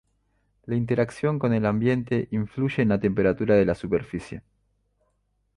La 0.65 0.75
interacción 0.75 1.37
con 1.37 1.53
el 1.53 1.63
ambiente 1.67 2.27
influye 2.31 2.81
en 2.81 2.89
la 2.89 2.99
temperatura 2.99 3.53
de 3.53 3.65
la 3.65 3.75
superficie. 3.75 4.41